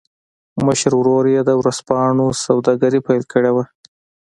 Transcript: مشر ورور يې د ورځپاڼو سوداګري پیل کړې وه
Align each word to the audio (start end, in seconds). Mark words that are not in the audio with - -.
مشر 0.65 0.91
ورور 0.99 1.25
يې 1.33 1.41
د 1.45 1.51
ورځپاڼو 1.59 2.25
سوداګري 2.45 2.99
پیل 3.07 3.23
کړې 3.31 3.51
وه 3.55 3.65